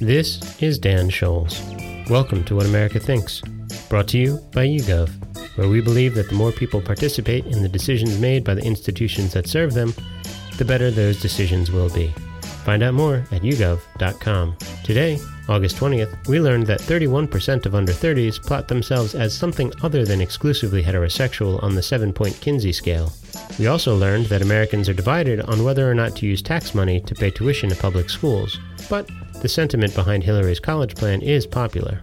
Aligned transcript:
This 0.00 0.62
is 0.62 0.78
Dan 0.78 1.10
Scholes. 1.10 1.58
Welcome 2.08 2.44
to 2.44 2.54
What 2.54 2.66
America 2.66 3.00
Thinks, 3.00 3.42
brought 3.88 4.06
to 4.08 4.18
you 4.18 4.38
by 4.52 4.64
YouGov, 4.64 5.10
where 5.56 5.68
we 5.68 5.80
believe 5.80 6.14
that 6.14 6.28
the 6.28 6.36
more 6.36 6.52
people 6.52 6.80
participate 6.80 7.46
in 7.46 7.64
the 7.64 7.68
decisions 7.68 8.20
made 8.20 8.44
by 8.44 8.54
the 8.54 8.64
institutions 8.64 9.32
that 9.32 9.48
serve 9.48 9.74
them, 9.74 9.92
the 10.56 10.64
better 10.64 10.92
those 10.92 11.20
decisions 11.20 11.72
will 11.72 11.90
be. 11.90 12.14
Find 12.64 12.84
out 12.84 12.94
more 12.94 13.24
at 13.32 13.42
yougov.com. 13.42 14.56
Today, 14.84 15.18
August 15.48 15.76
20th, 15.78 16.28
we 16.28 16.40
learned 16.40 16.68
that 16.68 16.80
31% 16.80 17.66
of 17.66 17.74
under 17.74 17.92
30s 17.92 18.40
plot 18.40 18.68
themselves 18.68 19.16
as 19.16 19.36
something 19.36 19.72
other 19.82 20.04
than 20.04 20.20
exclusively 20.20 20.80
heterosexual 20.82 21.60
on 21.64 21.74
the 21.74 21.82
7 21.82 22.12
point 22.12 22.40
Kinsey 22.40 22.72
scale. 22.72 23.12
We 23.58 23.66
also 23.66 23.96
learned 23.96 24.26
that 24.26 24.42
Americans 24.42 24.88
are 24.88 24.94
divided 24.94 25.40
on 25.40 25.64
whether 25.64 25.90
or 25.90 25.94
not 25.94 26.14
to 26.16 26.26
use 26.26 26.40
tax 26.40 26.72
money 26.72 27.00
to 27.00 27.14
pay 27.16 27.30
tuition 27.30 27.72
in 27.72 27.76
public 27.76 28.10
schools, 28.10 28.58
but 28.88 29.08
the 29.40 29.48
sentiment 29.48 29.94
behind 29.94 30.24
Hillary's 30.24 30.60
college 30.60 30.94
plan 30.94 31.22
is 31.22 31.46
popular. 31.46 32.00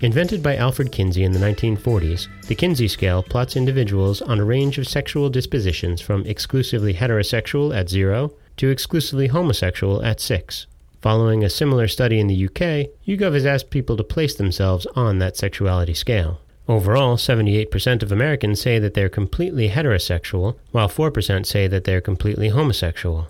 Invented 0.00 0.44
by 0.44 0.54
Alfred 0.56 0.92
Kinsey 0.92 1.24
in 1.24 1.32
the 1.32 1.40
1940s, 1.40 2.28
the 2.46 2.54
Kinsey 2.54 2.86
scale 2.86 3.22
plots 3.22 3.56
individuals 3.56 4.22
on 4.22 4.38
a 4.38 4.44
range 4.44 4.78
of 4.78 4.86
sexual 4.86 5.28
dispositions 5.28 6.00
from 6.00 6.24
exclusively 6.24 6.94
heterosexual 6.94 7.76
at 7.76 7.88
0 7.88 8.32
to 8.58 8.68
exclusively 8.68 9.26
homosexual 9.26 10.04
at 10.04 10.20
6. 10.20 10.66
Following 11.00 11.42
a 11.42 11.50
similar 11.50 11.88
study 11.88 12.20
in 12.20 12.28
the 12.28 12.44
UK, 12.46 12.90
YouGov 13.06 13.34
has 13.34 13.46
asked 13.46 13.70
people 13.70 13.96
to 13.96 14.04
place 14.04 14.34
themselves 14.34 14.86
on 14.94 15.18
that 15.18 15.36
sexuality 15.36 15.94
scale. 15.94 16.40
Overall, 16.68 17.16
78% 17.16 18.02
of 18.02 18.12
Americans 18.12 18.60
say 18.60 18.78
that 18.78 18.94
they're 18.94 19.08
completely 19.08 19.70
heterosexual, 19.70 20.56
while 20.70 20.88
4% 20.88 21.46
say 21.46 21.66
that 21.66 21.84
they're 21.84 22.00
completely 22.00 22.50
homosexual. 22.50 23.28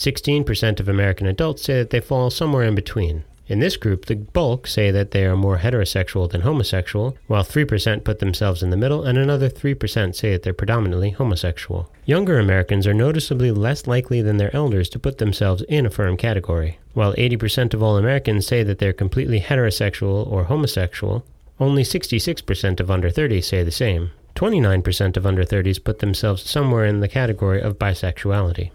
16% 0.00 0.80
of 0.80 0.88
American 0.88 1.26
adults 1.26 1.62
say 1.62 1.74
that 1.74 1.90
they 1.90 2.00
fall 2.00 2.30
somewhere 2.30 2.64
in 2.64 2.74
between. 2.74 3.22
In 3.48 3.58
this 3.58 3.76
group, 3.76 4.06
the 4.06 4.14
bulk 4.14 4.66
say 4.66 4.90
that 4.90 5.10
they 5.10 5.26
are 5.26 5.36
more 5.36 5.58
heterosexual 5.58 6.30
than 6.30 6.40
homosexual, 6.40 7.18
while 7.26 7.44
3% 7.44 8.02
put 8.02 8.18
themselves 8.18 8.62
in 8.62 8.70
the 8.70 8.78
middle, 8.78 9.04
and 9.04 9.18
another 9.18 9.50
3% 9.50 10.14
say 10.14 10.32
that 10.32 10.42
they're 10.42 10.54
predominantly 10.54 11.10
homosexual. 11.10 11.92
Younger 12.06 12.38
Americans 12.38 12.86
are 12.86 12.94
noticeably 12.94 13.50
less 13.50 13.86
likely 13.86 14.22
than 14.22 14.38
their 14.38 14.56
elders 14.56 14.88
to 14.90 14.98
put 14.98 15.18
themselves 15.18 15.60
in 15.68 15.84
a 15.84 15.90
firm 15.90 16.16
category. 16.16 16.78
While 16.94 17.12
80% 17.14 17.74
of 17.74 17.82
all 17.82 17.98
Americans 17.98 18.46
say 18.46 18.62
that 18.62 18.78
they're 18.78 18.94
completely 18.94 19.40
heterosexual 19.40 20.26
or 20.26 20.44
homosexual, 20.44 21.26
only 21.58 21.82
66% 21.82 22.80
of 22.80 22.90
under 22.90 23.10
30 23.10 23.42
say 23.42 23.62
the 23.62 23.70
same. 23.70 24.12
29% 24.34 25.18
of 25.18 25.26
under 25.26 25.44
30s 25.44 25.84
put 25.84 25.98
themselves 25.98 26.48
somewhere 26.48 26.86
in 26.86 27.00
the 27.00 27.08
category 27.08 27.60
of 27.60 27.78
bisexuality. 27.78 28.70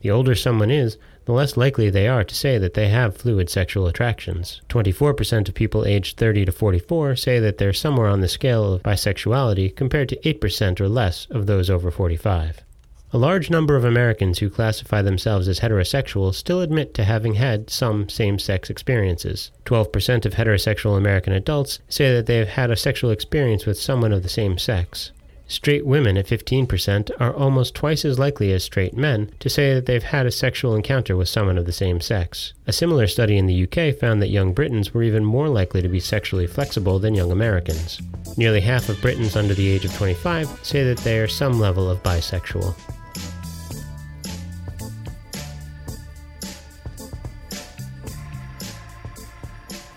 The 0.00 0.10
older 0.10 0.34
someone 0.34 0.70
is, 0.70 0.96
the 1.24 1.32
less 1.32 1.56
likely 1.56 1.90
they 1.90 2.08
are 2.08 2.24
to 2.24 2.34
say 2.34 2.56
that 2.56 2.74
they 2.74 2.88
have 2.88 3.16
fluid 3.16 3.50
sexual 3.50 3.86
attractions. 3.86 4.62
24% 4.68 5.48
of 5.48 5.54
people 5.54 5.84
aged 5.84 6.16
30 6.16 6.44
to 6.46 6.52
44 6.52 7.16
say 7.16 7.38
that 7.40 7.58
they're 7.58 7.72
somewhere 7.72 8.06
on 8.06 8.20
the 8.20 8.28
scale 8.28 8.72
of 8.72 8.82
bisexuality 8.82 9.74
compared 9.76 10.08
to 10.08 10.16
8% 10.20 10.80
or 10.80 10.88
less 10.88 11.26
of 11.30 11.46
those 11.46 11.68
over 11.68 11.90
45. 11.90 12.62
A 13.10 13.16
large 13.18 13.48
number 13.48 13.74
of 13.74 13.84
Americans 13.84 14.38
who 14.38 14.50
classify 14.50 15.00
themselves 15.00 15.48
as 15.48 15.60
heterosexual 15.60 16.34
still 16.34 16.60
admit 16.60 16.92
to 16.92 17.04
having 17.04 17.34
had 17.34 17.70
some 17.70 18.06
same 18.08 18.38
sex 18.38 18.68
experiences. 18.68 19.50
12% 19.64 20.26
of 20.26 20.34
heterosexual 20.34 20.96
American 20.96 21.32
adults 21.32 21.78
say 21.88 22.12
that 22.14 22.26
they 22.26 22.36
have 22.36 22.48
had 22.48 22.70
a 22.70 22.76
sexual 22.76 23.10
experience 23.10 23.64
with 23.64 23.80
someone 23.80 24.12
of 24.12 24.22
the 24.22 24.28
same 24.28 24.58
sex. 24.58 25.10
Straight 25.50 25.86
women 25.86 26.18
at 26.18 26.26
15% 26.26 27.10
are 27.18 27.34
almost 27.34 27.74
twice 27.74 28.04
as 28.04 28.18
likely 28.18 28.52
as 28.52 28.62
straight 28.62 28.94
men 28.94 29.30
to 29.40 29.48
say 29.48 29.72
that 29.72 29.86
they've 29.86 30.02
had 30.02 30.26
a 30.26 30.30
sexual 30.30 30.76
encounter 30.76 31.16
with 31.16 31.28
someone 31.28 31.56
of 31.56 31.64
the 31.64 31.72
same 31.72 32.02
sex. 32.02 32.52
A 32.66 32.72
similar 32.72 33.06
study 33.06 33.38
in 33.38 33.46
the 33.46 33.64
UK 33.64 33.98
found 33.98 34.20
that 34.20 34.28
young 34.28 34.52
Britons 34.52 34.92
were 34.92 35.02
even 35.02 35.24
more 35.24 35.48
likely 35.48 35.80
to 35.80 35.88
be 35.88 36.00
sexually 36.00 36.46
flexible 36.46 36.98
than 36.98 37.14
young 37.14 37.32
Americans. 37.32 37.98
Nearly 38.36 38.60
half 38.60 38.90
of 38.90 39.00
Britons 39.00 39.36
under 39.36 39.54
the 39.54 39.68
age 39.68 39.86
of 39.86 39.94
25 39.96 40.60
say 40.62 40.84
that 40.84 40.98
they 40.98 41.18
are 41.18 41.26
some 41.26 41.58
level 41.58 41.90
of 41.90 42.02
bisexual. 42.02 42.74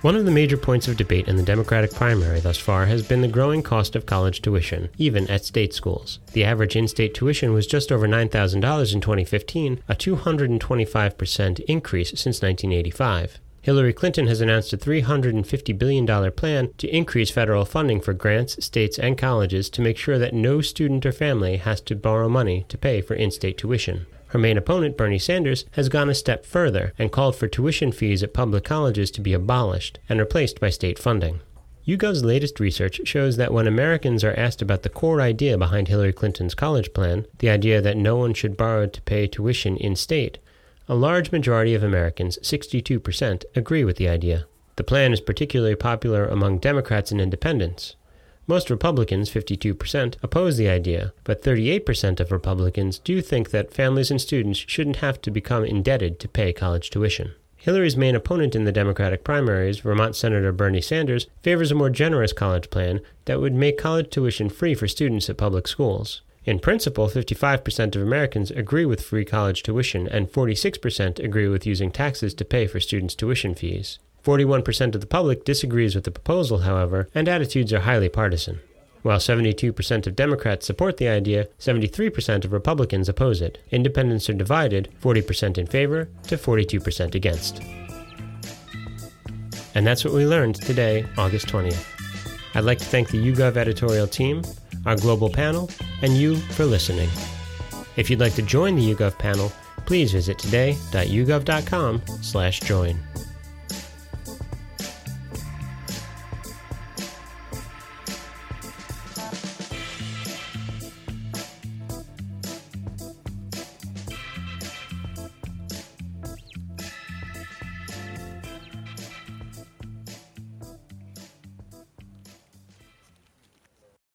One 0.02 0.16
of 0.16 0.26
the 0.26 0.32
major 0.32 0.58
points 0.58 0.88
of 0.88 0.98
debate 0.98 1.28
in 1.28 1.36
the 1.36 1.44
Democratic 1.44 1.94
primary 1.94 2.40
thus 2.40 2.58
far 2.58 2.88
has 2.88 3.08
been 3.08 3.22
the 3.22 3.28
growing 3.28 3.62
cost 3.62 3.96
of 3.96 4.08
college 4.08 4.42
tuition, 4.42 4.90
even 4.98 5.30
at 5.30 5.46
state 5.46 5.76
schools. 5.76 6.18
The 6.34 6.44
average 6.44 6.76
in 6.76 6.88
state 6.88 7.14
tuition 7.14 7.54
was 7.54 7.68
just 7.68 7.92
over 7.92 8.08
$9,000 8.08 8.94
in 8.96 9.00
2015, 9.00 9.84
a 9.88 9.94
225% 9.94 11.60
increase 11.60 12.10
since 12.10 12.42
1985. 12.42 13.40
Hillary 13.62 13.94
Clinton 13.94 14.26
has 14.26 14.42
announced 14.42 14.74
a 14.74 14.78
$350 14.78 15.78
billion 15.78 16.32
plan 16.32 16.74
to 16.80 16.88
increase 16.88 17.30
federal 17.30 17.64
funding 17.64 18.02
for 18.02 18.14
grants, 18.14 18.66
states, 18.66 18.98
and 18.98 19.20
colleges 19.20 19.70
to 19.70 19.84
make 19.84 19.98
sure 19.98 20.18
that 20.18 20.34
no 20.34 20.62
student 20.62 21.06
or 21.06 21.12
family 21.12 21.58
has 21.58 21.80
to 21.82 21.96
borrow 21.96 22.28
money 22.28 22.66
to 22.70 22.78
pay 22.80 23.02
for 23.02 23.14
in 23.14 23.30
state 23.30 23.60
tuition. 23.60 24.08
Her 24.32 24.40
main 24.40 24.58
opponent, 24.58 24.96
Bernie 24.96 25.20
Sanders, 25.20 25.66
has 25.72 25.90
gone 25.90 26.10
a 26.10 26.14
step 26.14 26.46
further 26.46 26.94
and 26.98 27.12
called 27.12 27.36
for 27.36 27.50
tuition 27.50 27.92
fees 27.92 28.24
at 28.24 28.34
public 28.34 28.64
colleges 28.64 29.12
to 29.12 29.22
be 29.22 29.34
abolished 29.34 30.00
and 30.08 30.22
replaced 30.22 30.62
by 30.62 30.70
state 30.70 30.98
funding. 30.98 31.42
YouGov's 31.86 32.24
latest 32.24 32.58
research 32.58 33.02
shows 33.04 33.36
that 33.36 33.52
when 33.52 33.68
Americans 33.68 34.24
are 34.24 34.34
asked 34.38 34.62
about 34.62 34.84
the 34.84 34.90
core 34.90 35.20
idea 35.20 35.58
behind 35.58 35.90
Hillary 35.90 36.14
Clinton's 36.14 36.56
college 36.56 36.94
plan, 36.94 37.26
the 37.40 37.50
idea 37.50 37.82
that 37.82 37.98
no 37.98 38.16
one 38.16 38.34
should 38.34 38.56
borrow 38.56 38.88
to 38.88 39.02
pay 39.02 39.28
tuition 39.28 39.76
in 39.76 39.98
state, 39.98 40.38
a 40.88 40.96
large 40.96 41.34
majority 41.34 41.76
of 41.76 41.84
Americans, 41.84 42.38
62%, 42.38 43.44
agree 43.54 43.84
with 43.84 43.98
the 43.98 44.08
idea. 44.08 44.46
The 44.78 44.86
plan 44.86 45.12
is 45.12 45.20
particularly 45.20 45.76
popular 45.76 46.26
among 46.26 46.60
Democrats 46.60 47.12
and 47.12 47.20
independents. 47.20 47.98
Most 48.48 48.70
Republicans, 48.70 49.30
52%, 49.30 50.16
oppose 50.24 50.58
the 50.58 50.68
idea, 50.68 51.14
but 51.24 51.44
38% 51.44 52.20
of 52.20 52.32
Republicans 52.32 53.00
do 53.00 53.22
think 53.22 53.52
that 53.52 53.74
families 53.74 54.10
and 54.10 54.20
students 54.20 54.64
shouldn't 54.68 54.98
have 54.98 55.22
to 55.22 55.32
become 55.32 55.64
indebted 55.64 56.20
to 56.20 56.28
pay 56.28 56.52
college 56.52 56.90
tuition. 56.90 57.34
Hillary's 57.56 57.96
main 57.96 58.16
opponent 58.16 58.56
in 58.56 58.66
the 58.66 58.72
Democratic 58.72 59.24
primaries, 59.24 59.80
Vermont 59.82 60.16
Senator 60.16 60.52
Bernie 60.52 60.82
Sanders, 60.82 61.28
favors 61.44 61.72
a 61.72 61.76
more 61.76 61.92
generous 61.92 62.34
college 62.34 62.72
plan 62.72 63.02
that 63.26 63.40
would 63.40 63.54
make 63.54 63.78
college 63.78 64.10
tuition 64.10 64.50
free 64.50 64.74
for 64.74 64.88
students 64.88 65.30
at 65.30 65.38
public 65.38 65.68
schools. 65.68 66.22
In 66.44 66.58
principle, 66.58 67.08
55% 67.08 67.96
of 67.96 68.02
Americans 68.02 68.50
agree 68.50 68.86
with 68.86 69.04
free 69.04 69.24
college 69.24 69.62
tuition, 69.62 70.08
and 70.08 70.28
46% 70.28 71.24
agree 71.24 71.48
with 71.48 71.68
using 71.68 71.92
taxes 71.92 72.34
to 72.34 72.44
pay 72.44 72.66
for 72.66 72.80
students' 72.80 73.14
tuition 73.14 73.54
fees. 73.54 74.00
41% 74.24 74.96
of 74.96 75.02
the 75.02 75.08
public 75.08 75.44
disagrees 75.44 75.96
with 75.96 76.04
the 76.04 76.12
proposal, 76.12 76.60
however, 76.60 77.10
and 77.16 77.28
attitudes 77.28 77.74
are 77.74 77.82
highly 77.82 78.10
partisan. 78.10 78.60
While 79.02 79.18
72% 79.18 80.06
of 80.06 80.16
Democrats 80.16 80.68
support 80.68 80.98
the 80.98 81.08
idea, 81.08 81.48
73% 81.58 82.46
of 82.46 82.54
Republicans 82.54 83.10
oppose 83.10 83.42
it. 83.42 83.58
Independents 83.72 84.30
are 84.30 84.34
divided 84.34 84.90
40% 85.02 85.58
in 85.58 85.66
favor 85.66 86.08
to 86.28 86.38
42% 86.38 87.16
against. 87.16 87.60
And 89.74 89.88
that's 89.88 90.06
what 90.06 90.14
we 90.14 90.28
learned 90.28 90.54
today, 90.56 91.04
August 91.18 91.48
20th. 91.48 91.84
I'd 92.54 92.66
like 92.66 92.80
to 92.80 92.86
thank 92.86 93.10
the 93.10 93.18
YouGov 93.18 93.56
editorial 93.58 94.06
team, 94.06 94.44
our 94.86 94.98
global 94.98 95.30
panel, 95.30 95.72
and 96.04 96.16
you 96.16 96.36
for 96.36 96.66
listening. 96.66 97.10
If 97.96 98.10
you'd 98.10 98.20
like 98.20 98.36
to 98.36 98.42
join 98.42 98.76
the 98.76 98.94
YouGov 98.94 99.18
panel, 99.18 99.54
please 99.86 100.12
visit 100.12 100.38
today.yougov.com/join. 100.38 103.00